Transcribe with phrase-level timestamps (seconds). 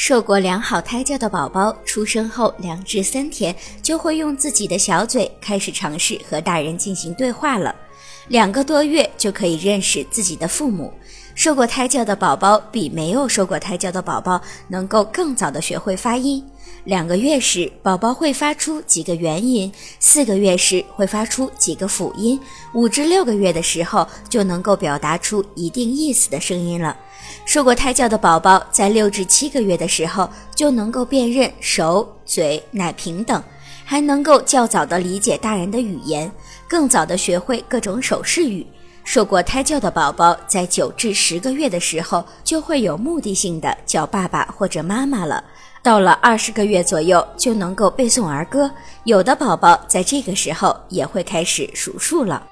[0.00, 3.52] 受过良好胎教的宝宝，出生后两至三天
[3.82, 7.74] 就会用自己的小嘴开始尝试和大人进行对话了。
[8.28, 10.94] 两个多月就可以认识自己的父母。
[11.38, 16.44] 受过胎教的宝宝比没有受过胎教的宝宝能够更早的学会发音。
[16.82, 22.36] 两个月时，宝宝会发出几个元音；四个月时会发出几个辅音；
[22.74, 26.96] 五至六个月的时候就能够表达出一定意思的声音了。
[27.44, 33.40] 受过胎教的宝宝在六至七个月的时候就能够辨认手、嘴、奶瓶等，
[33.84, 36.32] 还能够较早的理解大人的语言，
[36.66, 38.66] 更早的学会各种手势语。
[39.10, 45.42] 受过胎教的宝宝在九至十个月的时候就会有目的性的叫爸爸或者妈妈了，
[45.82, 48.70] 到了二十个月左右就能够背诵儿歌，
[49.04, 52.46] 有的宝宝在这个时候也会开始数数了。